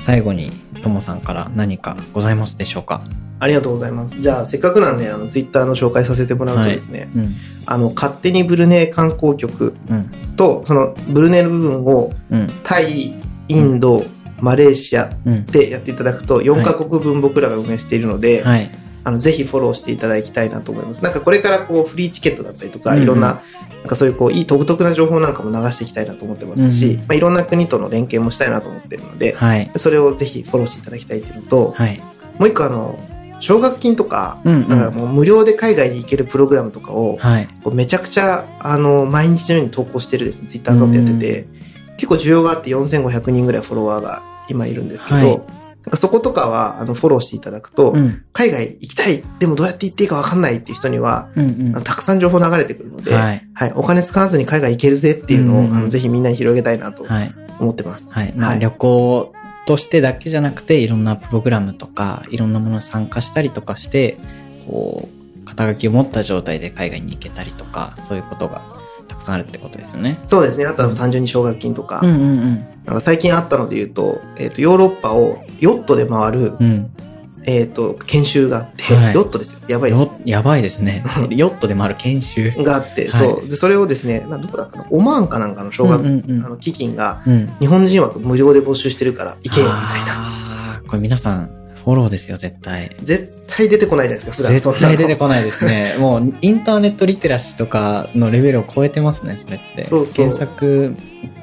[0.00, 0.50] 最後に、
[0.82, 3.00] ともさんから何かございますでしょうか？
[3.38, 4.16] ありがとうございます。
[4.18, 7.34] じゃあ、せっかくなんで、あの、ツイッターの紹介させてもらうとですね、うん。
[7.66, 10.10] あの、勝手にブルネ観光局うん。
[10.36, 12.46] と、その、ブルネの部分を、うん。
[12.62, 13.14] タイ、
[13.48, 14.04] インド、
[14.40, 15.46] マレーシアうん。
[15.46, 18.70] でやっていただくと、4カ国分僕らが運営しているので、はい。
[19.04, 21.04] あの、ぜひフォローしていただきたいなと思います。
[21.04, 29.70] なんかこれからこう、フリーチケットだったりとか、いろんな、なんかそういうこう、いい独特な情報なんかも流していきたいなと思ってますし、まあ、いろんな国との連携もしたいなと思っているので、はい。
[29.76, 32.02] それをぜひフォローしていただきたいっていうのと、はい。
[32.38, 32.98] もう一個あの、
[33.40, 34.68] 奨学金とか、うん、うん。
[34.68, 37.48] なんかもう無料で海外に行けるプログラムとかを、はい。
[37.62, 41.48] こうめちゃくちゃ、あの、毎日のように投稿してるですね、ツイッターアカウントやってて、
[41.96, 45.40] 結構需要があって4500人ぐらいフォロワーが今いるんですけど、はい
[45.86, 48.24] なんかそことかは、あの、フォローしていただくと、うん。
[48.32, 53.20] 海外行きたいでもどうやって行っていいか分かんないっていう人には、うん、うんたくさん情報流れてくるので、は、
[53.54, 53.72] はいい。
[53.76, 57.30] お金使わずに海外行けるぜっていうのを、うんうんうんあのぜひみんなに広げたいなとはい。
[57.60, 58.08] 思ってます。
[58.10, 58.34] はい。
[58.36, 59.32] まあ、はい旅行
[59.66, 64.16] としてだけじゃなくて、いろんなプログラムとか、いろんなものに参加したりとかして、
[64.66, 68.62] こう、肩書きを持った状態で海外に行けたりとか、そういうことが
[69.08, 70.18] たくさんあるってことですよね。
[70.26, 70.66] そうですね。
[70.66, 76.66] あとは単純に奨学金とか、うんうんなんか最近あったので言うと、えっ、と、ヨーロッパをヨットで回る、うん。
[76.66, 76.90] うん。
[77.46, 79.60] えっ、と、研修があって、はいヨットですよ。
[79.68, 81.04] やばいですやばいですね。
[81.30, 82.50] ヨットでもある研修。
[82.58, 83.48] があって、はいそう。
[83.48, 84.86] で、それをですね、などこだったかな？
[84.90, 87.52] オマーンかなんかの奨学、うんうんうんあの、基金が、うん。
[87.60, 90.82] 日本人枠無料で募集してるから行けよ、みたいな。
[90.86, 91.50] これ皆さん、
[91.86, 92.90] フォローですよ、絶対。
[93.00, 95.94] 絶対出てこないじゃないですか、普段絶対出てこないですね。
[96.02, 99.82] もう、インターネットリテラシーとかのレベルを超えてますね、それって。
[99.82, 100.96] そうそう検索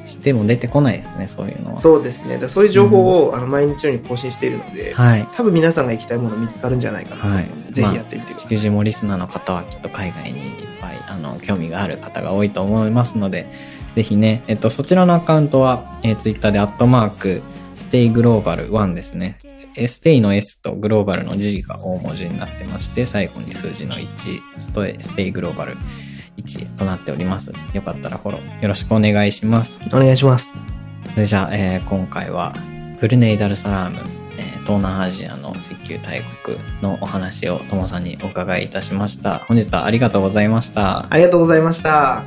[0.06, 1.78] しても出てこないですね、そういうのは。
[1.78, 2.40] そうですね。
[2.40, 5.26] だそういう情報を、あの毎日のように更新しているので、はい。
[5.34, 8.50] 多分皆さんが行きたいもの見つかるんじゃないかなとはいぜひやってみてください。
[8.50, 10.46] 地球人もリスナーの方はきっと海外にいっ
[10.82, 13.48] ぱい、あの、興味がある方が多いと思いますので、
[13.96, 17.42] ぜひね、えっと、そちらのアカウントは、えー、ツイッターでアットマーク、
[17.76, 19.38] ステイグローバル1ですね。
[19.88, 24.08] ステイの S とグローバルの G が大文字になってまして、最後に数字の1、
[24.58, 25.78] ストエステイグローバル
[26.38, 27.54] 1となっております。
[27.74, 29.82] よかったらフォローよろしくお願いします。
[29.92, 30.54] お願いします。
[31.14, 32.54] それじゃあ、えー今回は
[33.00, 34.00] ブルネイ・ダルサラーム、
[34.38, 39.40] えー東南アジアの石油大国のお話をともさんにお伺いいたしました。
[39.40, 41.08] 本日はありがとうございました。
[41.10, 42.24] ありがとうございました。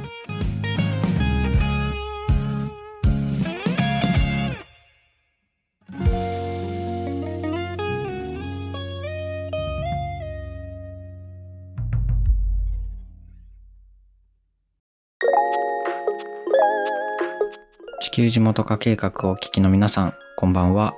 [18.16, 20.94] 球地元化計画をお聞きの皆さん、こんばんは。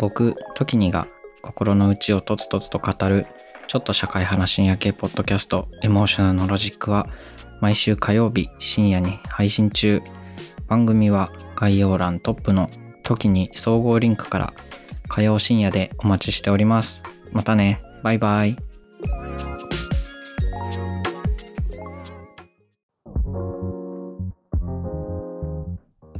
[0.00, 1.06] 僕、トキニが
[1.40, 3.28] 心の内をとつとつと語る、
[3.68, 7.08] ちょっと社会派深夜系ポッドキャスト、エモーショナルのロジックは、
[7.60, 10.02] 毎週火曜日深夜に配信中。
[10.66, 12.68] 番組は概要欄トップの
[13.04, 14.52] トキニ総合リンクから
[15.06, 17.04] 火曜深夜でお待ちしております。
[17.30, 17.80] またね。
[18.02, 18.65] バイバイ。